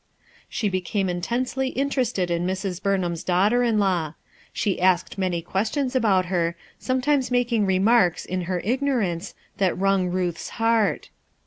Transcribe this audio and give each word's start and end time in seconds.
She 0.49 0.67
became 0.67 1.09
intensely 1.09 1.67
interested 1.67 2.31
in 2.31 2.47
Mrs, 2.47 2.81
Rurnham's 2.83 3.23
daughter 3.23 3.61
in 3.61 3.77
law. 3.77 4.15
She 4.51 4.81
asked 4.81 5.19
many 5.19 5.43
questions 5.43 5.95
about 5.95 6.25
her, 6.25 6.55
some 6.79 7.01
times 7.01 7.29
making 7.29 7.67
remarks, 7.67 8.25
in 8.25 8.45
her 8.49 8.61
ignorance, 8.63 9.35
that 9.57 9.77
wrung 9.77 10.07
Ruth's 10.09 10.49
heart. 10.57 11.11